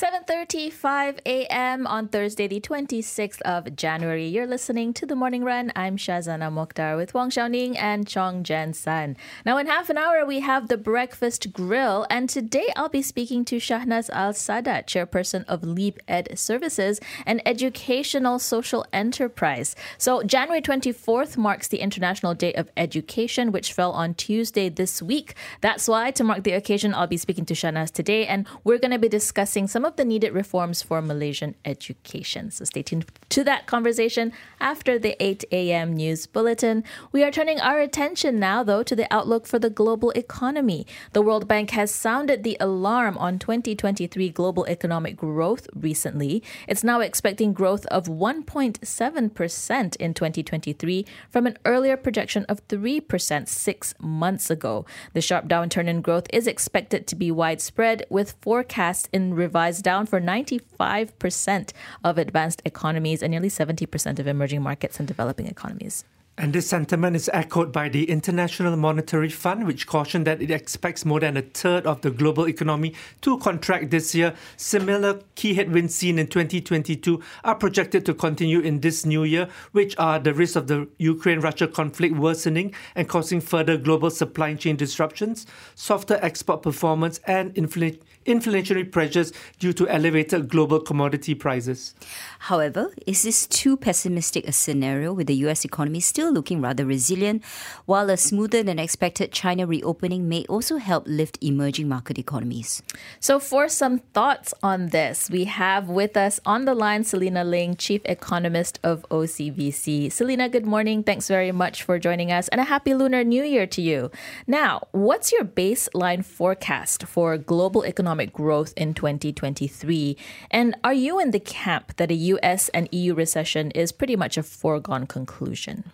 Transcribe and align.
7:35 0.00 1.18
a.m. 1.26 1.86
on 1.86 2.08
Thursday, 2.08 2.48
the 2.48 2.58
26th 2.58 3.42
of 3.42 3.76
January. 3.76 4.26
You're 4.26 4.46
listening 4.46 4.94
to 4.94 5.04
the 5.04 5.14
Morning 5.14 5.44
Run. 5.44 5.70
I'm 5.76 5.98
Shazana 5.98 6.50
Mokhtar 6.50 6.96
with 6.96 7.12
Wang 7.12 7.28
Xiaoning 7.28 7.76
and 7.76 8.08
Chong 8.08 8.42
Jen 8.42 8.72
San. 8.72 9.14
Now, 9.44 9.58
in 9.58 9.66
half 9.66 9.90
an 9.90 9.98
hour, 9.98 10.24
we 10.24 10.40
have 10.40 10.68
the 10.68 10.78
Breakfast 10.78 11.52
Grill, 11.52 12.06
and 12.08 12.30
today 12.30 12.72
I'll 12.76 12.88
be 12.88 13.02
speaking 13.02 13.44
to 13.44 13.56
Shahnaz 13.56 14.08
Al 14.08 14.32
Sadat, 14.32 14.86
chairperson 14.86 15.44
of 15.44 15.62
Leap 15.62 15.98
Ed 16.08 16.38
Services, 16.38 16.98
an 17.26 17.42
educational 17.44 18.38
social 18.38 18.86
enterprise. 18.94 19.76
So, 19.98 20.22
January 20.22 20.62
24th 20.62 21.36
marks 21.36 21.68
the 21.68 21.80
International 21.80 22.32
Day 22.32 22.54
of 22.54 22.70
Education, 22.74 23.52
which 23.52 23.74
fell 23.74 23.92
on 23.92 24.14
Tuesday 24.14 24.70
this 24.70 25.02
week. 25.02 25.34
That's 25.60 25.86
why, 25.86 26.10
to 26.12 26.24
mark 26.24 26.44
the 26.44 26.52
occasion, 26.52 26.94
I'll 26.94 27.06
be 27.06 27.18
speaking 27.18 27.44
to 27.44 27.54
Shahnaz 27.54 27.90
today, 27.90 28.26
and 28.26 28.46
we're 28.64 28.78
going 28.78 28.92
to 28.92 28.98
be 28.98 29.10
discussing 29.10 29.66
some 29.66 29.84
of 29.84 29.89
of 29.90 29.96
the 29.96 30.04
needed 30.04 30.32
reforms 30.32 30.82
for 30.82 31.02
Malaysian 31.02 31.56
education. 31.64 32.50
So 32.52 32.64
stay 32.64 32.82
tuned 32.82 33.06
to 33.30 33.42
that 33.42 33.66
conversation 33.66 34.32
after 34.60 35.00
the 35.00 35.20
8 35.22 35.44
a.m. 35.50 35.94
news 35.94 36.26
bulletin. 36.26 36.84
We 37.10 37.24
are 37.24 37.32
turning 37.32 37.60
our 37.60 37.80
attention 37.80 38.38
now, 38.38 38.62
though, 38.62 38.84
to 38.84 38.94
the 38.94 39.12
outlook 39.12 39.48
for 39.48 39.58
the 39.58 39.68
global 39.68 40.10
economy. 40.12 40.86
The 41.12 41.22
World 41.22 41.48
Bank 41.48 41.70
has 41.70 41.92
sounded 41.92 42.44
the 42.44 42.56
alarm 42.60 43.18
on 43.18 43.40
2023 43.40 44.30
global 44.30 44.64
economic 44.66 45.16
growth 45.16 45.66
recently. 45.74 46.42
It's 46.68 46.84
now 46.84 47.00
expecting 47.00 47.52
growth 47.52 47.84
of 47.86 48.04
1.7% 48.04 49.96
in 49.96 50.14
2023 50.14 51.06
from 51.30 51.46
an 51.48 51.58
earlier 51.64 51.96
projection 51.96 52.44
of 52.48 52.66
3% 52.68 53.48
six 53.48 53.94
months 53.98 54.50
ago. 54.50 54.86
The 55.14 55.20
sharp 55.20 55.48
downturn 55.48 55.88
in 55.88 56.00
growth 56.00 56.28
is 56.32 56.46
expected 56.46 57.08
to 57.08 57.16
be 57.16 57.32
widespread, 57.32 58.06
with 58.08 58.36
forecasts 58.40 59.08
in 59.12 59.34
revised 59.34 59.69
down 59.78 60.06
for 60.06 60.20
95% 60.20 61.72
of 62.04 62.18
advanced 62.18 62.62
economies 62.64 63.22
and 63.22 63.30
nearly 63.30 63.48
70% 63.48 64.18
of 64.18 64.26
emerging 64.26 64.62
markets 64.62 64.98
and 64.98 65.08
developing 65.08 65.46
economies. 65.46 66.04
And 66.40 66.54
this 66.54 66.68
sentiment 66.68 67.16
is 67.16 67.28
echoed 67.34 67.70
by 67.70 67.90
the 67.90 68.08
International 68.08 68.74
Monetary 68.74 69.28
Fund, 69.28 69.66
which 69.66 69.86
cautioned 69.86 70.26
that 70.26 70.40
it 70.40 70.50
expects 70.50 71.04
more 71.04 71.20
than 71.20 71.36
a 71.36 71.42
third 71.42 71.86
of 71.86 72.00
the 72.00 72.10
global 72.10 72.48
economy 72.48 72.94
to 73.20 73.36
contract 73.40 73.90
this 73.90 74.14
year. 74.14 74.32
Similar 74.56 75.20
key 75.34 75.52
headwinds 75.52 75.94
seen 75.94 76.18
in 76.18 76.28
2022 76.28 77.22
are 77.44 77.54
projected 77.56 78.06
to 78.06 78.14
continue 78.14 78.60
in 78.60 78.80
this 78.80 79.04
new 79.04 79.22
year, 79.22 79.50
which 79.72 79.94
are 79.98 80.18
the 80.18 80.32
risk 80.32 80.56
of 80.56 80.66
the 80.66 80.88
Ukraine 80.96 81.40
Russia 81.40 81.68
conflict 81.68 82.16
worsening 82.16 82.74
and 82.94 83.06
causing 83.06 83.42
further 83.42 83.76
global 83.76 84.08
supply 84.08 84.54
chain 84.54 84.76
disruptions, 84.76 85.46
softer 85.74 86.18
export 86.22 86.62
performance, 86.62 87.20
and 87.26 87.54
infl- 87.54 88.00
inflationary 88.26 88.90
pressures 88.90 89.32
due 89.58 89.72
to 89.72 89.88
elevated 89.88 90.48
global 90.48 90.78
commodity 90.78 91.34
prices. 91.34 91.94
However, 92.40 92.92
is 93.06 93.22
this 93.22 93.46
too 93.46 93.76
pessimistic 93.76 94.46
a 94.46 94.52
scenario 94.52 95.12
with 95.12 95.26
the 95.26 95.36
US 95.46 95.64
economy 95.64 96.00
still 96.00 96.30
looking 96.30 96.60
rather 96.60 96.84
resilient, 96.84 97.42
while 97.86 98.10
a 98.10 98.16
smoother 98.16 98.62
than 98.62 98.78
expected 98.78 99.32
China 99.32 99.66
reopening 99.66 100.28
may 100.28 100.44
also 100.48 100.76
help 100.76 101.04
lift 101.06 101.38
emerging 101.42 101.88
market 101.88 102.18
economies. 102.18 102.82
So, 103.20 103.38
for 103.38 103.68
some 103.68 103.98
thoughts 104.12 104.52
on 104.62 104.88
this, 104.88 105.30
we 105.30 105.44
have 105.44 105.88
with 105.88 106.16
us 106.16 106.40
on 106.44 106.66
the 106.66 106.74
line 106.74 107.04
Selena 107.04 107.42
Ling, 107.44 107.76
Chief 107.76 108.02
Economist 108.04 108.78
of 108.82 109.06
OCBC. 109.10 110.12
Selena, 110.12 110.48
good 110.48 110.66
morning. 110.66 111.02
Thanks 111.02 111.28
very 111.28 111.52
much 111.52 111.82
for 111.82 111.98
joining 111.98 112.30
us, 112.30 112.48
and 112.48 112.60
a 112.60 112.64
happy 112.64 112.92
Lunar 112.94 113.24
New 113.24 113.42
Year 113.42 113.66
to 113.68 113.80
you. 113.80 114.10
Now, 114.46 114.88
what's 114.92 115.32
your 115.32 115.44
baseline 115.44 116.24
forecast 116.24 117.04
for 117.04 117.38
global 117.38 117.84
economic 117.84 118.09
growth 118.32 118.72
in 118.76 118.94
2023? 118.94 120.16
And 120.50 120.76
are 120.84 120.92
you 120.92 121.18
in 121.18 121.30
the 121.30 121.40
camp 121.40 121.96
that 121.96 122.10
a 122.10 122.14
US 122.14 122.68
and 122.70 122.88
EU 122.92 123.14
recession 123.14 123.70
is 123.72 123.92
pretty 123.92 124.16
much 124.16 124.36
a 124.36 124.42
foregone 124.42 125.06
conclusion? 125.06 125.90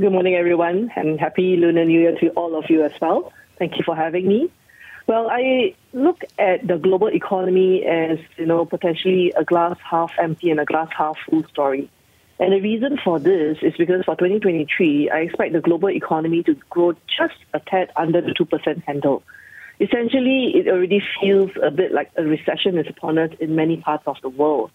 Good 0.00 0.12
morning, 0.12 0.34
everyone, 0.34 0.90
and 0.94 1.18
happy 1.18 1.56
Lunar 1.56 1.84
New 1.84 2.00
Year 2.00 2.16
to 2.20 2.28
all 2.30 2.56
of 2.56 2.70
you 2.70 2.84
as 2.84 2.92
well. 3.00 3.32
Thank 3.58 3.78
you 3.78 3.84
for 3.84 3.96
having 3.96 4.28
me. 4.28 4.50
Well, 5.08 5.28
I 5.30 5.74
look 5.92 6.22
at 6.38 6.66
the 6.66 6.76
global 6.76 7.08
economy 7.08 7.84
as, 7.84 8.18
you 8.36 8.46
know, 8.46 8.64
potentially 8.64 9.32
a 9.36 9.42
glass 9.42 9.76
half 9.82 10.12
empty 10.18 10.50
and 10.50 10.60
a 10.60 10.64
glass 10.64 10.88
half 10.96 11.16
full 11.28 11.44
story. 11.44 11.90
And 12.38 12.52
the 12.52 12.60
reason 12.60 12.98
for 13.02 13.18
this 13.18 13.58
is 13.62 13.74
because 13.76 14.04
for 14.04 14.14
2023, 14.14 15.10
I 15.10 15.20
expect 15.20 15.54
the 15.54 15.60
global 15.60 15.90
economy 15.90 16.42
to 16.44 16.54
grow 16.70 16.92
just 16.92 17.34
a 17.52 17.58
tad 17.58 17.90
under 17.96 18.20
the 18.20 18.32
2% 18.32 18.84
handle. 18.84 19.22
Essentially, 19.80 20.52
it 20.56 20.68
already 20.68 21.00
feels 21.20 21.50
a 21.62 21.70
bit 21.70 21.92
like 21.92 22.10
a 22.16 22.24
recession 22.24 22.78
is 22.78 22.86
upon 22.88 23.18
us 23.18 23.30
in 23.38 23.54
many 23.54 23.76
parts 23.76 24.04
of 24.06 24.16
the 24.22 24.28
world. 24.28 24.70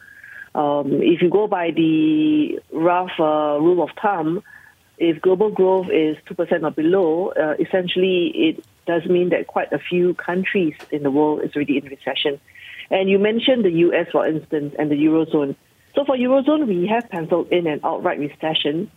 Um, 0.55 1.01
if 1.01 1.21
you 1.21 1.29
go 1.29 1.47
by 1.47 1.71
the 1.71 2.59
rough 2.71 3.11
uh, 3.19 3.59
rule 3.59 3.83
of 3.83 3.89
thumb, 4.01 4.43
if 4.97 5.21
global 5.21 5.49
growth 5.49 5.87
is 5.91 6.15
2% 6.29 6.63
or 6.63 6.71
below, 6.71 7.29
uh, 7.31 7.55
essentially 7.59 8.31
it 8.35 8.65
does 8.85 9.05
mean 9.05 9.29
that 9.29 9.47
quite 9.47 9.73
a 9.73 9.79
few 9.79 10.13
countries 10.13 10.75
in 10.91 11.03
the 11.03 11.11
world 11.11 11.41
is 11.43 11.51
already 11.55 11.77
in 11.77 11.85
recession. 11.85 12.39
And 12.89 13.09
you 13.09 13.17
mentioned 13.17 13.65
the 13.65 13.71
US, 13.71 14.07
for 14.11 14.25
instance, 14.25 14.75
and 14.77 14.91
the 14.91 14.95
Eurozone. 14.95 15.55
So 15.95 16.05
for 16.05 16.15
Eurozone, 16.15 16.67
we 16.67 16.87
have 16.87 17.09
penciled 17.09 17.51
in 17.51 17.67
an 17.67 17.81
outright 17.83 18.19
recession. 18.19 18.91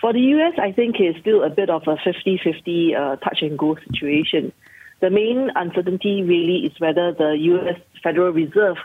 For 0.00 0.12
the 0.12 0.20
US, 0.20 0.54
I 0.58 0.72
think 0.72 0.96
it's 1.00 1.18
still 1.20 1.42
a 1.42 1.50
bit 1.50 1.68
of 1.68 1.82
a 1.86 1.96
50-50 1.96 2.96
uh, 2.96 3.16
touch 3.16 3.42
and 3.42 3.58
go 3.58 3.76
situation. 3.76 4.52
The 5.00 5.10
main 5.10 5.50
uncertainty 5.54 6.22
really 6.22 6.66
is 6.66 6.78
whether 6.78 7.12
the 7.12 7.36
US 7.38 7.80
Federal 8.02 8.32
Reserve 8.32 8.76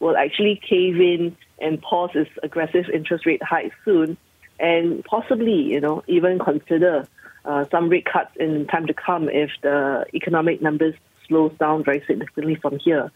will 0.00 0.16
actually 0.16 0.60
cave 0.68 1.00
in 1.00 1.36
and 1.58 1.80
pause 1.80 2.10
its 2.14 2.30
aggressive 2.42 2.86
interest 2.92 3.26
rate 3.26 3.42
hike 3.42 3.72
soon 3.84 4.16
and 4.60 5.04
possibly, 5.04 5.62
you 5.62 5.80
know, 5.80 6.02
even 6.06 6.38
consider 6.38 7.08
uh, 7.44 7.64
some 7.70 7.88
rate 7.88 8.06
cuts 8.06 8.30
in 8.36 8.66
time 8.66 8.86
to 8.86 8.94
come 8.94 9.28
if 9.28 9.50
the 9.62 10.06
economic 10.14 10.62
numbers 10.62 10.94
slows 11.26 11.52
down 11.58 11.84
very 11.84 12.02
significantly 12.06 12.54
from 12.54 12.78
here. 12.78 13.10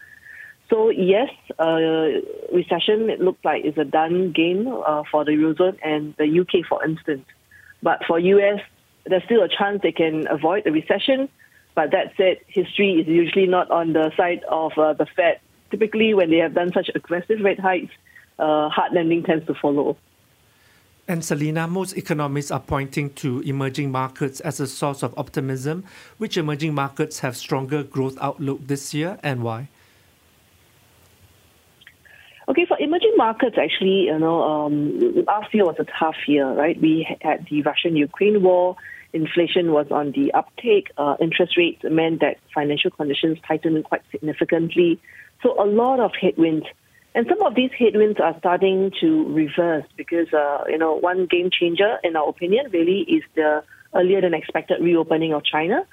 So 0.69 0.89
yes, 0.89 1.29
uh, 1.57 2.07
recession 2.53 3.09
it 3.09 3.19
looks 3.19 3.43
like 3.43 3.65
is 3.65 3.77
a 3.77 3.85
done 3.85 4.31
game 4.31 4.67
uh, 4.67 5.03
for 5.09 5.25
the 5.25 5.31
eurozone 5.31 5.77
and 5.83 6.13
the 6.17 6.39
UK, 6.41 6.65
for 6.67 6.85
instance. 6.85 7.25
But 7.81 8.03
for 8.05 8.19
US, 8.19 8.61
there's 9.05 9.23
still 9.23 9.41
a 9.41 9.49
chance 9.49 9.81
they 9.81 9.91
can 9.91 10.27
avoid 10.27 10.65
the 10.65 10.71
recession. 10.71 11.29
But 11.75 11.91
that 11.91 12.13
said, 12.17 12.37
history 12.47 12.93
is 13.01 13.07
usually 13.07 13.47
not 13.47 13.71
on 13.71 13.93
the 13.93 14.11
side 14.17 14.43
of 14.49 14.77
uh, 14.77 14.93
the 14.93 15.05
Fed. 15.05 15.39
Typically, 15.71 16.13
when 16.13 16.29
they 16.29 16.37
have 16.37 16.53
done 16.53 16.71
such 16.73 16.89
aggressive 16.93 17.39
rate 17.41 17.59
hikes, 17.59 17.93
uh, 18.37 18.69
hard 18.69 18.93
landing 18.93 19.23
tends 19.23 19.45
to 19.47 19.53
follow. 19.53 19.97
And 21.07 21.25
Selena, 21.25 21.67
most 21.67 21.97
economists 21.97 22.51
are 22.51 22.59
pointing 22.59 23.11
to 23.15 23.39
emerging 23.41 23.91
markets 23.91 24.39
as 24.41 24.59
a 24.59 24.67
source 24.67 25.01
of 25.01 25.17
optimism. 25.17 25.83
Which 26.17 26.37
emerging 26.37 26.75
markets 26.75 27.19
have 27.19 27.35
stronger 27.35 27.81
growth 27.81 28.17
outlook 28.21 28.67
this 28.67 28.93
year 28.93 29.17
and 29.23 29.41
why? 29.41 29.69
Okay, 32.47 32.65
for 32.65 32.79
emerging 32.79 33.13
markets, 33.15 33.57
actually, 33.59 34.05
you 34.05 34.17
know, 34.17 34.41
um, 34.43 35.23
last 35.25 35.53
year 35.53 35.65
was 35.65 35.75
a 35.79 35.85
tough 35.85 36.15
year, 36.27 36.47
right? 36.51 36.79
We 36.81 37.07
had 37.21 37.47
the 37.49 37.61
Russian-Ukraine 37.61 38.41
war. 38.41 38.75
Inflation 39.13 39.71
was 39.71 39.87
on 39.91 40.11
the 40.11 40.33
uptake. 40.33 40.91
Uh, 40.97 41.15
interest 41.19 41.57
rates 41.57 41.81
meant 41.83 42.21
that 42.21 42.37
financial 42.53 42.91
conditions 42.91 43.37
tightened 43.47 43.83
quite 43.83 44.01
significantly. 44.11 44.99
So 45.41 45.61
a 45.61 45.65
lot 45.65 45.99
of 45.99 46.11
headwinds 46.19 46.65
and 47.15 47.25
some 47.27 47.41
of 47.41 47.55
these 47.55 47.71
headwinds 47.77 48.19
are 48.19 48.35
starting 48.39 48.91
to 49.01 49.33
reverse 49.33 49.85
because, 49.97 50.31
uh, 50.31 50.65
you 50.67 50.77
know, 50.77 50.93
one 50.93 51.25
game 51.25 51.49
changer, 51.51 51.97
in 52.03 52.15
our 52.15 52.29
opinion, 52.29 52.69
really 52.71 52.99
is 53.01 53.23
the 53.35 53.63
earlier 53.95 54.21
than 54.21 54.33
expected 54.33 54.81
reopening 54.81 55.33
of 55.33 55.43
China. 55.43 55.85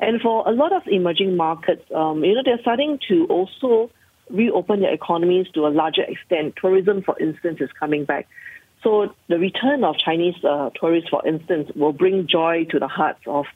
And 0.00 0.20
for 0.20 0.46
a 0.46 0.50
lot 0.50 0.72
of 0.72 0.82
emerging 0.86 1.36
markets, 1.36 1.84
um, 1.94 2.24
you 2.24 2.34
know, 2.34 2.42
they're 2.44 2.60
starting 2.60 2.98
to 3.08 3.26
also 3.26 3.90
reopen 4.28 4.80
their 4.80 4.92
economies 4.92 5.46
to 5.54 5.66
a 5.66 5.70
larger 5.70 6.02
extent. 6.02 6.54
Tourism, 6.60 7.02
for 7.02 7.16
instance, 7.18 7.60
is 7.60 7.70
coming 7.78 8.04
back. 8.04 8.26
So 8.82 9.14
the 9.28 9.38
return 9.38 9.84
of 9.84 9.96
Chinese 9.98 10.36
uh, 10.44 10.70
tourists, 10.78 11.08
for 11.10 11.26
instance, 11.26 11.70
will 11.74 11.92
bring 11.92 12.26
joy 12.26 12.66
to 12.70 12.78
the 12.78 12.88
hearts 12.88 13.20
of 13.26 13.46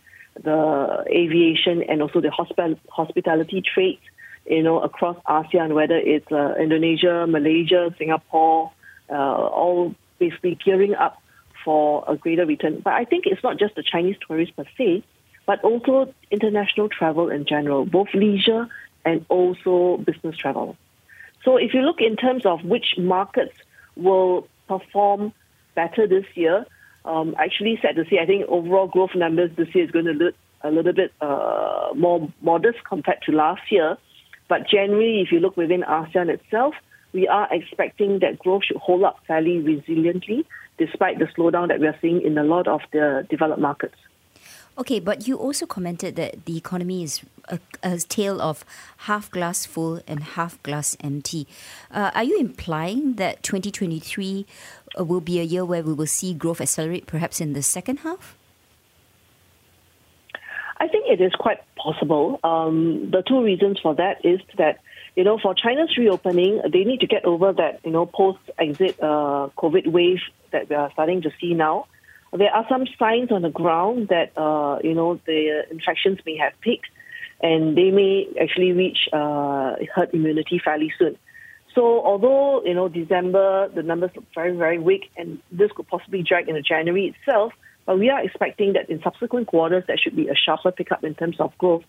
the 0.43 1.05
aviation 1.09 1.83
and 1.83 2.03
also 2.03 2.21
the 2.21 2.29
hospi- 2.29 2.79
hospitality 2.89 3.63
trade 3.63 4.01
you 4.47 4.63
know, 4.63 4.81
across 4.81 5.17
ASEAN, 5.29 5.75
whether 5.75 5.97
it's 5.97 6.31
uh, 6.33 6.55
Indonesia, 6.59 7.27
Malaysia, 7.29 7.95
Singapore, 7.99 8.73
uh, 9.09 9.15
all 9.15 9.95
basically 10.19 10.59
gearing 10.65 10.95
up 10.95 11.23
for 11.65 12.05
a 12.09 12.17
greater 12.17 12.47
return. 12.47 12.81
But 12.83 12.95
I 12.95 13.05
think 13.05 13.27
it's 13.27 13.43
not 13.43 13.59
just 13.59 13.75
the 13.75 13.83
Chinese 13.83 14.17
tourists 14.27 14.55
per 14.57 14.65
se, 14.77 15.05
but 15.47 15.63
also 15.63 16.13
international 16.31 16.89
travel 16.89 17.31
in 17.31 17.45
general, 17.45 17.85
both 17.85 18.09
leisure 18.15 18.69
and 19.05 19.25
also 19.29 19.99
business 19.99 20.37
travel. 20.37 20.77
So 21.45 21.57
if 21.57 21.73
you 21.73 21.83
look 21.83 22.01
in 22.01 22.17
terms 22.17 22.45
of 22.45 22.65
which 22.65 22.97
markets 22.99 23.55
will 23.97 24.47
perform 24.71 25.33
better 25.75 26.07
this 26.07 26.27
year, 26.35 26.65
um, 27.05 27.35
actually 27.39 27.79
sad 27.83 27.97
to 27.97 28.05
see, 28.09 28.19
I 28.19 28.27
think 28.27 28.47
overall 28.49 28.87
growth 28.87 29.15
numbers 29.15 29.51
this 29.57 29.75
year 29.75 29.85
is 29.85 29.91
going 29.91 30.05
to 30.05 30.13
look 30.13 30.35
a 30.63 30.71
little 30.71 30.93
bit 30.93 31.13
uh, 31.21 31.89
more 31.97 32.31
modest 32.41 32.79
compared 32.89 33.23
to 33.23 33.33
last 33.33 33.63
year. 33.71 33.97
But 34.49 34.69
generally, 34.69 35.21
if 35.21 35.33
you 35.33 35.41
look 35.41 35.57
within 35.57 35.83
ASEAN 35.83 36.29
itself, 36.29 36.75
we 37.13 37.27
are 37.27 37.49
expecting 37.51 38.21
that 38.21 38.39
growth 38.39 38.65
should 38.67 38.77
hold 38.77 39.03
up 39.03 39.19
fairly 39.27 39.57
resiliently 39.63 40.45
despite 40.79 41.19
the 41.19 41.27
slowdown 41.37 41.69
that 41.69 41.81
we 41.81 41.87
are 41.87 41.99
seeing 42.01 42.23
in 42.23 42.39
a 42.39 42.45
lot 42.45 42.69
of 42.69 42.81
the 42.93 43.27
developed 43.29 43.61
markets. 43.61 43.97
Okay, 44.79 45.01
but 45.01 45.27
you 45.27 45.37
also 45.37 45.67
commented 45.67 46.17
that 46.17 46.47
the 46.47 46.57
economy 46.57 47.03
is 47.03 47.21
a, 47.50 47.58
a 47.82 47.99
tale 47.99 48.41
of 48.41 48.64
half 48.99 49.31
glass 49.31 49.67
full 49.67 50.00
and 50.06 50.23
half 50.23 50.62
glass 50.62 50.97
empty. 51.00 51.47
Uh, 51.91 52.11
are 52.14 52.25
you 52.25 52.38
implying 52.38 53.14
that 53.14 53.43
2023 53.43 54.47
uh, 54.99 55.05
will 55.05 55.20
be 55.20 55.38
a 55.41 55.43
year 55.43 55.64
where 55.64 55.82
we 55.82 55.93
will 55.93 56.06
see 56.06 56.32
growth 56.32 56.61
accelerate 56.61 57.06
perhaps 57.06 57.41
in 57.41 57.52
the 57.52 57.62
second 57.62 57.99
half? 57.99 58.37
I 60.81 60.88
think 60.88 61.05
it 61.08 61.20
is 61.20 61.32
quite 61.35 61.58
possible. 61.76 62.41
Um, 62.43 63.11
the 63.11 63.23
two 63.23 63.43
reasons 63.43 63.79
for 63.81 63.94
that 63.97 64.25
is 64.25 64.41
that 64.56 64.81
you 65.14 65.25
know 65.25 65.38
for 65.38 65.55
China's 65.55 65.97
reopening, 65.99 66.62
they 66.73 66.85
need 66.85 67.00
to 67.00 67.06
get 67.06 67.26
over 67.26 67.52
that 67.52 67.81
you 67.85 67.91
know 67.91 68.06
post-exit 68.06 68.99
uh, 69.00 69.50
COVID 69.58 69.88
wave 69.88 70.20
that 70.52 70.70
we 70.70 70.76
are 70.76 70.91
starting 70.93 71.20
to 71.23 71.31
see 71.41 71.52
now. 71.52 71.87
There 72.32 72.50
are 72.50 72.64
some 72.69 72.87
signs 72.99 73.31
on 73.32 73.43
the 73.43 73.50
ground 73.50 74.08
that 74.08 74.32
uh, 74.38 74.79
you 74.82 74.94
know 74.94 75.20
the 75.26 75.67
infections 75.70 76.19
may 76.25 76.38
have 76.38 76.58
peaked, 76.62 76.87
and 77.43 77.77
they 77.77 77.91
may 77.91 78.29
actually 78.41 78.73
reach 78.73 79.09
uh, 79.13 79.77
herd 79.95 80.11
immunity 80.13 80.61
fairly 80.63 80.93
soon. 80.99 81.17
So 81.75 82.05
although 82.05 82.63
you 82.65 82.75
know 82.75 82.89
December 82.89 83.69
the 83.69 83.83
numbers 83.83 84.11
look 84.15 84.25
very 84.35 84.57
very 84.57 84.79
weak, 84.79 85.11
and 85.17 85.41
this 85.53 85.71
could 85.73 85.89
possibly 85.89 86.23
drag 86.23 86.49
into 86.49 86.63
January 86.63 87.15
itself 87.15 87.53
but 87.91 87.99
we 87.99 88.09
are 88.09 88.23
expecting 88.23 88.75
that 88.75 88.89
in 88.89 89.03
subsequent 89.03 89.49
quarters, 89.49 89.83
there 89.89 89.99
should 89.99 90.15
be 90.15 90.29
a 90.29 90.35
sharper 90.37 90.71
pickup 90.71 91.03
in 91.03 91.17
terms 91.17 91.41
of 91.41 91.57
growth. 91.59 91.83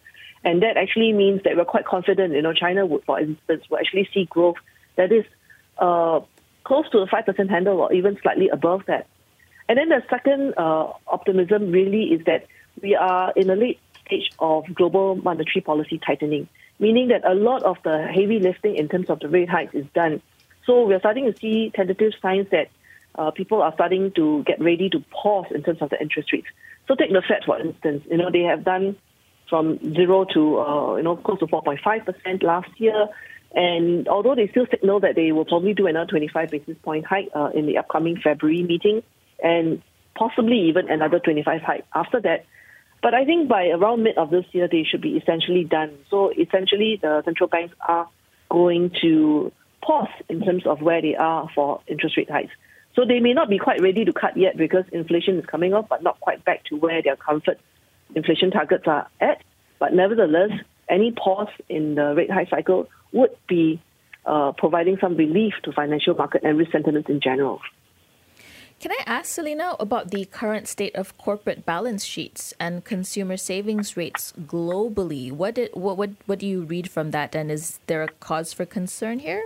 And 0.43 0.63
that 0.63 0.75
actually 0.75 1.13
means 1.13 1.43
that 1.43 1.55
we're 1.55 1.63
quite 1.63 1.85
confident, 1.85 2.33
you 2.33 2.41
know, 2.41 2.53
China 2.53 2.87
would, 2.87 3.03
for 3.03 3.19
instance, 3.19 3.69
will 3.69 3.77
actually 3.77 4.09
see 4.11 4.25
growth 4.25 4.55
that 4.95 5.11
is 5.11 5.25
uh, 5.77 6.21
close 6.63 6.89
to 6.89 6.99
a 6.99 7.07
5% 7.07 7.49
handle 7.49 7.79
or 7.79 7.93
even 7.93 8.17
slightly 8.23 8.49
above 8.49 8.85
that. 8.87 9.05
And 9.69 9.77
then 9.77 9.89
the 9.89 10.01
second 10.09 10.55
uh, 10.57 10.91
optimism 11.05 11.71
really 11.71 12.05
is 12.05 12.25
that 12.25 12.47
we 12.81 12.95
are 12.95 13.31
in 13.35 13.51
a 13.51 13.55
late 13.55 13.79
of 14.39 14.65
global 14.73 15.15
monetary 15.15 15.61
policy 15.61 15.99
tightening, 16.05 16.47
meaning 16.79 17.09
that 17.09 17.25
a 17.25 17.33
lot 17.33 17.63
of 17.63 17.77
the 17.83 18.07
heavy 18.07 18.39
lifting 18.39 18.75
in 18.75 18.89
terms 18.89 19.09
of 19.09 19.19
the 19.19 19.29
rate 19.29 19.49
hikes 19.49 19.73
is 19.73 19.85
done. 19.93 20.21
So 20.65 20.85
we're 20.85 20.99
starting 20.99 21.31
to 21.31 21.37
see 21.39 21.71
tentative 21.73 22.13
signs 22.21 22.47
that 22.51 22.69
uh, 23.15 23.31
people 23.31 23.61
are 23.61 23.73
starting 23.73 24.11
to 24.13 24.43
get 24.43 24.61
ready 24.61 24.89
to 24.89 24.99
pause 25.11 25.47
in 25.53 25.63
terms 25.63 25.81
of 25.81 25.89
the 25.89 25.99
interest 26.01 26.31
rates. 26.31 26.47
So 26.87 26.95
take 26.95 27.11
the 27.11 27.21
Fed 27.27 27.43
for 27.45 27.59
instance. 27.59 28.05
You 28.09 28.17
know 28.17 28.31
they 28.31 28.43
have 28.43 28.63
done 28.63 28.95
from 29.49 29.79
zero 29.93 30.25
to 30.33 30.59
uh, 30.59 30.95
you 30.95 31.03
know 31.03 31.15
close 31.17 31.39
to 31.39 31.47
4.5 31.47 32.05
percent 32.05 32.43
last 32.43 32.69
year, 32.77 33.07
and 33.53 34.07
although 34.07 34.35
they 34.35 34.47
still 34.47 34.65
signal 34.69 34.99
that 35.01 35.15
they 35.15 35.31
will 35.31 35.45
probably 35.45 35.73
do 35.73 35.87
another 35.87 36.09
25 36.09 36.49
basis 36.49 36.77
point 36.83 37.05
hike 37.05 37.29
uh, 37.35 37.49
in 37.53 37.65
the 37.65 37.77
upcoming 37.77 38.17
February 38.17 38.63
meeting, 38.63 39.03
and 39.43 39.81
possibly 40.15 40.69
even 40.69 40.89
another 40.89 41.19
25 41.19 41.61
hike 41.61 41.85
after 41.93 42.21
that. 42.21 42.45
But 43.01 43.13
I 43.13 43.25
think 43.25 43.49
by 43.49 43.67
around 43.69 44.03
mid 44.03 44.17
of 44.17 44.29
this 44.29 44.45
year, 44.51 44.67
they 44.67 44.83
should 44.83 45.01
be 45.01 45.17
essentially 45.17 45.63
done. 45.63 45.97
So 46.09 46.31
essentially, 46.31 46.99
the 47.01 47.23
central 47.25 47.49
banks 47.49 47.75
are 47.87 48.07
going 48.49 48.91
to 49.01 49.51
pause 49.81 50.09
in 50.29 50.41
terms 50.41 50.65
of 50.67 50.81
where 50.81 51.01
they 51.01 51.15
are 51.15 51.49
for 51.55 51.81
interest 51.87 52.17
rate 52.17 52.29
hikes. 52.29 52.53
So 52.95 53.05
they 53.05 53.19
may 53.19 53.33
not 53.33 53.49
be 53.49 53.57
quite 53.57 53.81
ready 53.81 54.05
to 54.05 54.13
cut 54.13 54.37
yet 54.37 54.57
because 54.57 54.85
inflation 54.91 55.39
is 55.39 55.45
coming 55.45 55.73
off, 55.73 55.87
but 55.89 56.03
not 56.03 56.19
quite 56.19 56.43
back 56.43 56.65
to 56.65 56.75
where 56.75 57.01
their 57.01 57.15
comfort 57.15 57.59
inflation 58.13 58.51
targets 58.51 58.83
are 58.85 59.07
at. 59.19 59.41
But 59.79 59.93
nevertheless, 59.93 60.51
any 60.89 61.11
pause 61.11 61.47
in 61.69 61.95
the 61.95 62.13
rate 62.13 62.29
hike 62.29 62.49
cycle 62.49 62.89
would 63.13 63.35
be 63.47 63.81
uh, 64.25 64.51
providing 64.51 64.97
some 64.99 65.15
relief 65.15 65.53
to 65.63 65.71
financial 65.71 66.13
market 66.15 66.43
and 66.43 66.57
risk 66.57 66.71
sentiments 66.71 67.09
in 67.09 67.21
general. 67.21 67.61
Can 68.81 68.91
I 68.91 69.03
ask 69.05 69.27
Selena 69.27 69.75
about 69.79 70.09
the 70.09 70.25
current 70.25 70.67
state 70.67 70.95
of 70.95 71.15
corporate 71.19 71.67
balance 71.67 72.03
sheets 72.03 72.51
and 72.59 72.83
consumer 72.83 73.37
savings 73.37 73.95
rates 73.95 74.33
globally? 74.41 75.31
What, 75.31 75.53
did, 75.53 75.69
what, 75.73 75.97
what, 75.97 76.09
what 76.25 76.39
do 76.39 76.47
you 76.47 76.63
read 76.63 76.89
from 76.89 77.11
that, 77.11 77.35
and 77.35 77.51
is 77.51 77.79
there 77.85 78.01
a 78.01 78.07
cause 78.07 78.53
for 78.53 78.65
concern 78.65 79.19
here? 79.19 79.45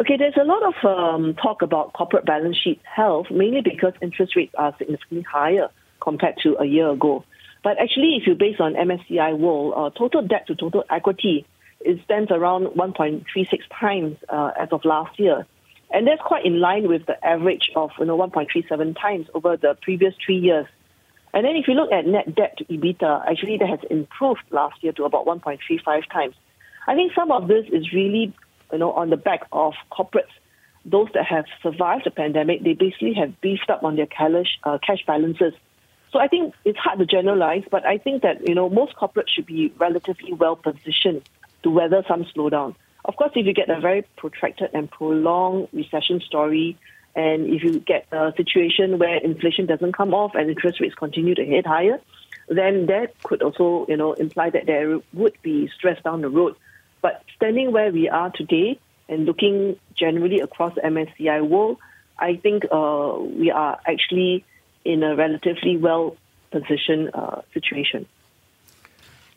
Okay, 0.00 0.16
there's 0.16 0.38
a 0.40 0.44
lot 0.44 0.62
of 0.62 0.82
um, 0.82 1.34
talk 1.34 1.60
about 1.60 1.92
corporate 1.92 2.24
balance 2.24 2.56
sheet 2.56 2.80
health, 2.84 3.26
mainly 3.30 3.60
because 3.60 3.92
interest 4.00 4.34
rates 4.34 4.54
are 4.56 4.74
significantly 4.78 5.26
higher 5.30 5.68
compared 6.00 6.38
to 6.44 6.56
a 6.58 6.64
year 6.64 6.88
ago. 6.88 7.22
But 7.62 7.78
actually, 7.78 8.16
if 8.16 8.26
you 8.26 8.34
base 8.34 8.60
on 8.60 8.72
MSCI 8.72 9.36
World, 9.36 9.74
uh, 9.76 9.90
total 9.98 10.22
debt 10.22 10.46
to 10.46 10.54
total 10.54 10.84
equity 10.88 11.44
it 11.80 12.02
stands 12.04 12.30
around 12.30 12.66
1.36 12.68 13.60
times 13.78 14.16
uh, 14.28 14.50
as 14.58 14.68
of 14.72 14.84
last 14.84 15.18
year, 15.18 15.46
and 15.90 16.06
that's 16.06 16.20
quite 16.22 16.44
in 16.44 16.60
line 16.60 16.88
with 16.88 17.06
the 17.06 17.24
average 17.26 17.70
of 17.74 17.90
you 17.98 18.04
know 18.04 18.16
1.37 18.18 19.00
times 19.00 19.26
over 19.34 19.56
the 19.56 19.76
previous 19.80 20.14
three 20.24 20.38
years. 20.38 20.66
And 21.34 21.44
then 21.44 21.56
if 21.56 21.68
you 21.68 21.74
look 21.74 21.92
at 21.92 22.06
net 22.06 22.34
debt 22.34 22.56
to 22.58 22.64
EBITDA, 22.64 23.30
actually 23.30 23.58
that 23.58 23.68
has 23.68 23.80
improved 23.90 24.42
last 24.50 24.82
year 24.82 24.92
to 24.92 25.04
about 25.04 25.26
1.35 25.26 26.10
times. 26.10 26.34
I 26.86 26.94
think 26.94 27.12
some 27.14 27.30
of 27.30 27.48
this 27.48 27.66
is 27.70 27.92
really 27.92 28.34
you 28.72 28.78
know, 28.78 28.92
on 28.92 29.10
the 29.10 29.16
back 29.16 29.46
of 29.52 29.74
corporates, 29.90 30.32
those 30.84 31.08
that 31.14 31.26
have 31.26 31.46
survived 31.62 32.04
the 32.04 32.10
pandemic, 32.10 32.62
they 32.62 32.74
basically 32.74 33.14
have 33.14 33.40
beefed 33.40 33.68
up 33.70 33.82
on 33.82 33.96
their 33.96 34.06
cash, 34.06 34.58
uh, 34.64 34.78
cash 34.84 35.04
balances. 35.06 35.52
So 36.12 36.18
I 36.18 36.28
think 36.28 36.54
it's 36.64 36.78
hard 36.78 36.98
to 37.00 37.06
generalize, 37.06 37.64
but 37.70 37.84
I 37.84 37.98
think 37.98 38.22
that, 38.22 38.48
you 38.48 38.54
know, 38.54 38.70
most 38.70 38.96
corporates 38.96 39.28
should 39.34 39.46
be 39.46 39.72
relatively 39.78 40.32
well 40.32 40.56
positioned 40.56 41.22
to 41.62 41.70
weather 41.70 42.02
some 42.08 42.24
slowdown. 42.24 42.74
Of 43.08 43.16
course, 43.16 43.32
if 43.34 43.46
you 43.46 43.54
get 43.54 43.70
a 43.70 43.80
very 43.80 44.02
protracted 44.16 44.70
and 44.74 44.90
prolonged 44.90 45.68
recession 45.72 46.20
story, 46.20 46.76
and 47.16 47.46
if 47.46 47.64
you 47.64 47.80
get 47.80 48.06
a 48.12 48.34
situation 48.36 48.98
where 48.98 49.16
inflation 49.16 49.64
doesn't 49.64 49.92
come 49.92 50.12
off 50.12 50.34
and 50.34 50.50
interest 50.50 50.78
rates 50.78 50.94
continue 50.94 51.34
to 51.34 51.44
head 51.44 51.64
higher, 51.64 52.00
then 52.48 52.84
that 52.86 53.14
could 53.22 53.42
also, 53.42 53.86
you 53.88 53.96
know, 53.96 54.12
imply 54.12 54.50
that 54.50 54.66
there 54.66 55.00
would 55.14 55.36
be 55.42 55.70
stress 55.74 56.00
down 56.02 56.20
the 56.20 56.28
road. 56.28 56.54
But 57.00 57.24
standing 57.34 57.72
where 57.72 57.90
we 57.90 58.10
are 58.10 58.30
today 58.30 58.78
and 59.08 59.24
looking 59.24 59.78
generally 59.96 60.40
across 60.40 60.74
the 60.74 60.82
MSCI 60.82 61.48
world, 61.48 61.78
I 62.18 62.36
think 62.36 62.64
uh, 62.70 63.16
we 63.20 63.50
are 63.50 63.80
actually 63.86 64.44
in 64.84 65.02
a 65.02 65.16
relatively 65.16 65.78
well 65.78 66.16
positioned 66.50 67.10
uh, 67.14 67.40
situation. 67.54 68.06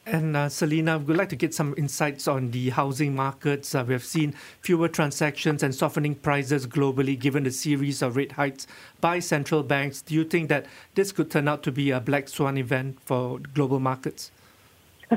And 0.05 0.35
uh, 0.35 0.49
Selena, 0.49 0.97
we'd 0.97 1.15
like 1.15 1.29
to 1.29 1.35
get 1.35 1.53
some 1.53 1.75
insights 1.77 2.27
on 2.27 2.49
the 2.51 2.71
housing 2.71 3.15
markets. 3.15 3.75
Uh, 3.75 3.83
we 3.85 3.93
have 3.93 4.03
seen 4.03 4.33
fewer 4.61 4.87
transactions 4.87 5.61
and 5.61 5.75
softening 5.75 6.15
prices 6.15 6.65
globally 6.65 7.17
given 7.19 7.43
the 7.43 7.51
series 7.51 8.01
of 8.01 8.15
rate 8.15 8.31
hikes 8.31 8.65
by 8.99 9.19
central 9.19 9.61
banks. 9.61 10.01
Do 10.01 10.15
you 10.15 10.23
think 10.23 10.49
that 10.49 10.65
this 10.95 11.11
could 11.11 11.29
turn 11.29 11.47
out 11.47 11.61
to 11.63 11.71
be 11.71 11.91
a 11.91 11.99
black 11.99 12.29
swan 12.29 12.57
event 12.57 12.99
for 13.01 13.37
global 13.53 13.79
markets? 13.79 14.31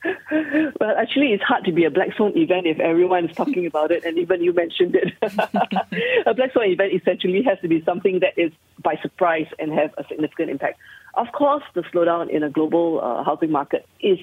well, 0.00 0.96
actually, 0.98 1.32
it's 1.32 1.42
hard 1.42 1.64
to 1.64 1.72
be 1.72 1.84
a 1.84 1.90
black 1.90 2.14
swan 2.16 2.36
event 2.36 2.66
if 2.66 2.78
everyone 2.80 3.28
is 3.28 3.36
talking 3.36 3.66
about 3.66 3.90
it, 3.90 4.04
and 4.04 4.18
even 4.18 4.42
you 4.42 4.52
mentioned 4.52 4.94
it. 4.94 5.14
a 6.26 6.34
black 6.34 6.52
swan 6.52 6.66
event 6.66 6.92
essentially 6.92 7.42
has 7.42 7.58
to 7.60 7.68
be 7.68 7.82
something 7.84 8.20
that 8.20 8.38
is 8.38 8.52
by 8.82 8.96
surprise 8.96 9.46
and 9.58 9.72
have 9.72 9.92
a 9.98 10.04
significant 10.06 10.50
impact. 10.50 10.78
Of 11.14 11.32
course, 11.32 11.64
the 11.74 11.82
slowdown 11.82 12.30
in 12.30 12.42
a 12.42 12.50
global 12.50 13.00
uh, 13.02 13.24
housing 13.24 13.50
market 13.50 13.86
is 14.00 14.18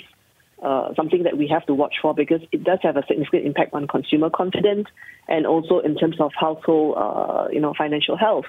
uh, 0.64 0.94
something 0.96 1.24
that 1.24 1.38
we 1.38 1.48
have 1.48 1.66
to 1.68 1.74
watch 1.74 1.96
for 2.02 2.14
because 2.14 2.42
it 2.52 2.64
does 2.64 2.80
have 2.82 2.98
a 2.98 3.06
significant 3.08 3.46
impact 3.46 3.74
on 3.74 3.88
consumer 3.88 4.30
confidence 4.30 4.88
and 5.28 5.46
also 5.46 5.80
in 5.80 5.96
terms 5.96 6.20
of 6.20 6.32
household, 6.40 6.96
uh, 6.98 7.48
you 7.52 7.60
know, 7.60 7.74
financial 7.78 8.18
health. 8.18 8.46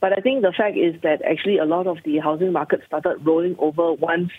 But 0.00 0.16
I 0.16 0.20
think 0.20 0.42
the 0.42 0.52
fact 0.56 0.76
is 0.76 1.00
that 1.02 1.22
actually 1.22 1.58
a 1.58 1.64
lot 1.64 1.86
of 1.86 1.98
the 2.04 2.18
housing 2.18 2.52
market 2.52 2.82
started 2.86 3.26
rolling 3.26 3.56
over 3.58 3.92
once 3.94 4.30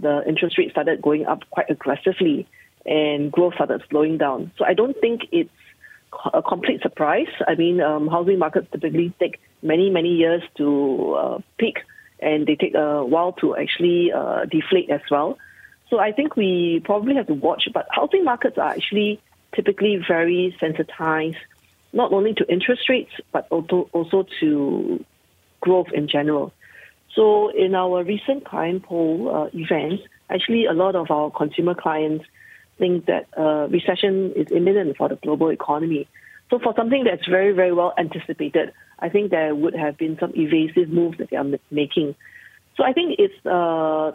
the 0.00 0.22
interest 0.26 0.56
rate 0.56 0.70
started 0.70 1.02
going 1.02 1.26
up 1.26 1.40
quite 1.50 1.68
aggressively 1.68 2.48
and 2.86 3.30
growth 3.30 3.54
started 3.54 3.82
slowing 3.90 4.18
down. 4.18 4.50
So 4.56 4.64
I 4.64 4.74
don't 4.74 4.98
think 5.00 5.22
it's 5.30 5.50
a 6.32 6.42
complete 6.42 6.82
surprise. 6.82 7.28
I 7.46 7.54
mean, 7.54 7.80
um, 7.80 8.08
housing 8.08 8.38
markets 8.38 8.68
typically 8.72 9.12
take 9.20 9.40
many, 9.62 9.90
many 9.90 10.14
years 10.14 10.42
to 10.56 11.14
uh, 11.18 11.38
peak 11.58 11.76
and 12.22 12.46
they 12.46 12.56
take 12.56 12.74
a 12.74 13.04
while 13.04 13.32
to 13.34 13.56
actually 13.56 14.12
uh, 14.12 14.44
deflate 14.46 14.90
as 14.90 15.00
well. 15.10 15.38
So 15.90 15.98
I 15.98 16.12
think 16.12 16.36
we 16.36 16.80
probably 16.84 17.14
have 17.16 17.26
to 17.26 17.34
watch. 17.34 17.68
But 17.72 17.86
housing 17.90 18.24
markets 18.24 18.56
are 18.56 18.70
actually 18.70 19.20
typically 19.54 20.02
very 20.08 20.56
sensitized, 20.58 21.36
not 21.92 22.12
only 22.12 22.32
to 22.34 22.50
interest 22.50 22.88
rates, 22.88 23.12
but 23.32 23.46
also, 23.50 24.26
to 24.40 25.04
growth 25.60 25.88
in 25.92 26.08
general. 26.08 26.52
So 27.14 27.50
in 27.50 27.74
our 27.74 28.02
recent 28.02 28.44
client 28.44 28.84
poll 28.84 29.30
uh, 29.34 29.50
events, 29.52 30.02
actually 30.30 30.64
a 30.64 30.72
lot 30.72 30.96
of 30.96 31.10
our 31.10 31.30
consumer 31.30 31.74
clients 31.74 32.24
think 32.78 33.06
that 33.06 33.26
uh, 33.36 33.68
recession 33.68 34.32
is 34.34 34.50
imminent 34.50 34.96
for 34.96 35.08
the 35.08 35.16
global 35.16 35.50
economy. 35.50 36.08
So 36.48 36.58
for 36.58 36.74
something 36.74 37.04
that's 37.04 37.26
very, 37.26 37.52
very 37.52 37.72
well 37.72 37.92
anticipated, 37.98 38.72
I 39.02 39.08
think 39.08 39.30
there 39.30 39.54
would 39.54 39.74
have 39.74 39.98
been 39.98 40.16
some 40.18 40.32
evasive 40.34 40.88
moves 40.88 41.18
that 41.18 41.28
they 41.30 41.36
are 41.36 41.46
making. 41.70 42.14
So 42.76 42.84
I 42.84 42.92
think 42.92 43.16
it's 43.18 43.44
uh, 43.44 44.12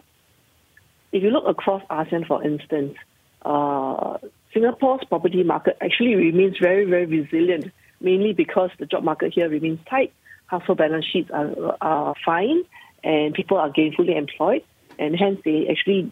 if 1.12 1.22
you 1.22 1.30
look 1.30 1.46
across 1.46 1.84
ASEAN, 1.90 2.26
for 2.26 2.44
instance, 2.44 2.96
uh, 3.44 4.18
Singapore's 4.54 5.04
property 5.08 5.44
market 5.44 5.78
actually 5.82 6.16
remains 6.16 6.58
very, 6.60 6.86
very 6.86 7.06
resilient, 7.06 7.72
mainly 8.00 8.34
because 8.34 8.72
the 8.80 8.86
job 8.86 9.04
market 9.04 9.34
here 9.34 9.50
remains 9.50 9.80
tight, 9.90 10.14
household 10.48 10.78
balance 10.78 11.06
sheets 11.06 11.30
are, 11.32 11.78
are 11.82 12.16
fine, 12.26 12.64
and 13.04 13.34
people 13.34 13.58
are 13.58 13.70
gainfully 13.70 14.18
employed, 14.18 14.64
and 14.98 15.16
hence 15.16 15.40
they 15.44 15.68
actually 15.70 16.12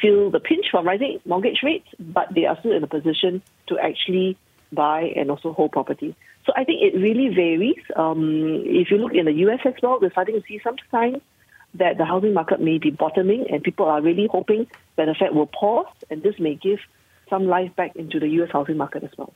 feel 0.00 0.30
the 0.30 0.40
pinch 0.40 0.66
from 0.70 0.86
rising 0.86 1.20
mortgage 1.24 1.60
rates, 1.62 1.86
but 2.00 2.26
they 2.34 2.46
are 2.46 2.58
still 2.60 2.72
in 2.72 2.82
a 2.82 2.86
position 2.86 3.42
to 3.68 3.78
actually 3.78 4.36
buy 4.74 5.12
and 5.16 5.30
also 5.30 5.52
hold 5.52 5.72
property. 5.72 6.14
So 6.46 6.52
I 6.56 6.64
think 6.64 6.82
it 6.82 6.98
really 6.98 7.34
varies. 7.34 7.82
Um, 7.96 8.62
if 8.66 8.90
you 8.90 8.98
look 8.98 9.14
in 9.14 9.24
the 9.24 9.32
US 9.32 9.60
as 9.64 9.74
well, 9.82 9.98
we're 10.00 10.10
starting 10.10 10.34
to 10.40 10.46
see 10.46 10.60
some 10.62 10.76
signs 10.90 11.22
that 11.74 11.98
the 11.98 12.04
housing 12.04 12.34
market 12.34 12.60
may 12.60 12.78
be 12.78 12.90
bottoming, 12.90 13.46
and 13.50 13.62
people 13.62 13.86
are 13.86 14.00
really 14.00 14.28
hoping 14.30 14.66
that 14.96 15.06
the 15.06 15.14
Fed 15.14 15.34
will 15.34 15.46
pause, 15.46 15.92
and 16.10 16.22
this 16.22 16.38
may 16.38 16.54
give 16.54 16.78
some 17.28 17.46
life 17.46 17.74
back 17.74 17.96
into 17.96 18.20
the 18.20 18.28
US 18.28 18.50
housing 18.52 18.76
market 18.76 19.02
as 19.02 19.10
well. 19.16 19.32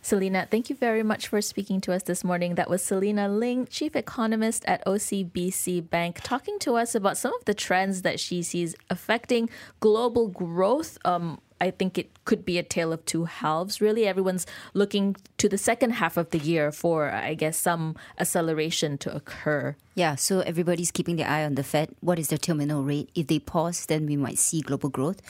Selena, 0.00 0.46
thank 0.50 0.70
you 0.70 0.76
very 0.76 1.02
much 1.02 1.26
for 1.28 1.40
speaking 1.40 1.80
to 1.82 1.92
us 1.92 2.04
this 2.04 2.22
morning. 2.22 2.54
That 2.54 2.70
was 2.70 2.82
Selena 2.82 3.28
Ling, 3.28 3.66
Chief 3.66 3.96
Economist 3.96 4.64
at 4.66 4.84
OCBC 4.86 5.90
Bank, 5.90 6.20
talking 6.22 6.58
to 6.60 6.76
us 6.76 6.94
about 6.94 7.18
some 7.18 7.34
of 7.34 7.44
the 7.44 7.54
trends 7.54 8.02
that 8.02 8.20
she 8.20 8.42
sees 8.42 8.76
affecting 8.90 9.50
global 9.80 10.28
growth. 10.28 10.98
Um, 11.04 11.40
I 11.60 11.70
think 11.70 11.98
it 11.98 12.10
could 12.24 12.44
be 12.44 12.58
a 12.58 12.62
tale 12.62 12.92
of 12.92 13.04
two 13.04 13.24
halves. 13.24 13.80
Really, 13.80 14.06
everyone's 14.06 14.46
looking 14.74 15.16
to 15.38 15.48
the 15.48 15.58
second 15.58 15.92
half 15.92 16.16
of 16.16 16.30
the 16.30 16.38
year 16.38 16.70
for, 16.70 17.10
I 17.10 17.34
guess, 17.34 17.56
some 17.58 17.96
acceleration 18.18 18.98
to 18.98 19.14
occur. 19.14 19.76
Yeah, 19.94 20.14
so 20.14 20.40
everybody's 20.40 20.90
keeping 20.90 21.16
their 21.16 21.28
eye 21.28 21.44
on 21.44 21.56
the 21.56 21.64
Fed. 21.64 21.94
What 22.00 22.18
is 22.18 22.28
the 22.28 22.38
terminal 22.38 22.84
rate? 22.84 23.10
If 23.14 23.26
they 23.26 23.40
pause, 23.40 23.86
then 23.86 24.06
we 24.06 24.16
might 24.16 24.38
see 24.38 24.60
global 24.60 24.90
growth. 24.90 25.20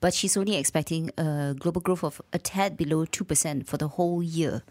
But 0.00 0.12
she's 0.12 0.36
only 0.36 0.56
expecting 0.56 1.10
a 1.16 1.54
global 1.58 1.80
growth 1.80 2.04
of 2.04 2.20
a 2.32 2.38
tad 2.38 2.76
below 2.76 3.06
2% 3.06 3.66
for 3.66 3.76
the 3.76 3.88
whole 3.88 4.22
year. 4.22 4.62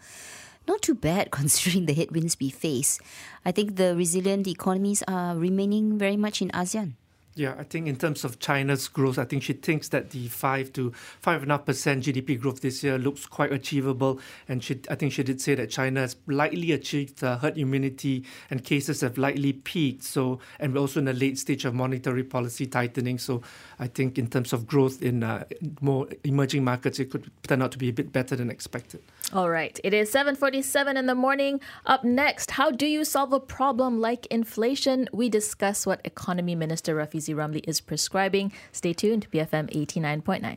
Not 0.68 0.82
too 0.82 0.94
bad 0.94 1.30
considering 1.32 1.86
the 1.86 1.94
headwinds 1.94 2.36
we 2.38 2.50
face. 2.50 3.00
I 3.44 3.50
think 3.50 3.76
the 3.76 3.96
resilient 3.96 4.46
economies 4.46 5.02
are 5.08 5.34
remaining 5.34 5.98
very 5.98 6.16
much 6.16 6.42
in 6.42 6.50
ASEAN. 6.50 6.94
Yeah, 7.38 7.54
I 7.56 7.62
think 7.62 7.86
in 7.86 7.94
terms 7.94 8.24
of 8.24 8.40
China's 8.40 8.88
growth, 8.88 9.16
I 9.16 9.24
think 9.24 9.44
she 9.44 9.52
thinks 9.52 9.90
that 9.90 10.10
the 10.10 10.26
five 10.26 10.72
to 10.72 10.90
five 11.20 11.42
and 11.42 11.52
a 11.52 11.54
half 11.54 11.66
percent 11.66 12.02
GDP 12.02 12.38
growth 12.40 12.62
this 12.62 12.82
year 12.82 12.98
looks 12.98 13.26
quite 13.26 13.52
achievable. 13.52 14.18
And 14.48 14.62
she, 14.62 14.80
I 14.90 14.96
think 14.96 15.12
she 15.12 15.22
did 15.22 15.40
say 15.40 15.54
that 15.54 15.70
China 15.70 16.00
has 16.00 16.16
likely 16.26 16.72
achieved 16.72 17.22
uh, 17.22 17.38
herd 17.38 17.56
immunity 17.56 18.24
and 18.50 18.64
cases 18.64 19.02
have 19.02 19.18
likely 19.18 19.52
peaked. 19.52 20.02
So, 20.02 20.40
and 20.58 20.74
we're 20.74 20.80
also 20.80 20.98
in 20.98 21.06
a 21.06 21.12
late 21.12 21.38
stage 21.38 21.64
of 21.64 21.74
monetary 21.74 22.24
policy 22.24 22.66
tightening. 22.66 23.18
So, 23.18 23.42
I 23.78 23.86
think 23.86 24.18
in 24.18 24.26
terms 24.26 24.52
of 24.52 24.66
growth 24.66 25.00
in 25.00 25.22
uh, 25.22 25.44
more 25.80 26.08
emerging 26.24 26.64
markets, 26.64 26.98
it 26.98 27.08
could 27.08 27.30
turn 27.46 27.62
out 27.62 27.70
to 27.70 27.78
be 27.78 27.88
a 27.88 27.92
bit 27.92 28.12
better 28.12 28.34
than 28.34 28.50
expected. 28.50 29.00
All 29.34 29.50
right, 29.50 29.78
it 29.84 29.92
is 29.92 30.10
7:47 30.10 30.96
in 30.96 31.04
the 31.04 31.14
morning. 31.14 31.60
Up 31.84 32.02
next, 32.02 32.52
how 32.52 32.70
do 32.70 32.86
you 32.86 33.04
solve 33.04 33.34
a 33.34 33.40
problem 33.40 34.00
like 34.00 34.24
inflation? 34.30 35.06
We 35.12 35.28
discuss 35.28 35.84
what 35.84 36.00
Economy 36.02 36.54
Minister 36.54 36.96
Rafizi 36.96 37.34
Ramli 37.34 37.60
is 37.68 37.82
prescribing. 37.82 38.52
Stay 38.72 38.94
tuned 38.94 39.24
to 39.24 39.28
BFM 39.28 39.68
89.9. 39.68 40.56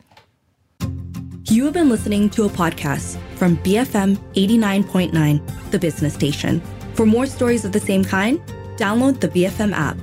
You 1.49 1.65
have 1.65 1.73
been 1.73 1.89
listening 1.89 2.29
to 2.29 2.45
a 2.45 2.49
podcast 2.49 3.17
from 3.35 3.57
BFM 3.57 4.15
89.9, 4.35 5.71
the 5.71 5.79
business 5.79 6.13
station. 6.13 6.61
For 6.93 7.05
more 7.05 7.25
stories 7.25 7.65
of 7.65 7.73
the 7.73 7.79
same 7.79 8.05
kind, 8.05 8.39
download 8.77 9.19
the 9.19 9.27
BFM 9.27 9.73
app. 9.73 9.97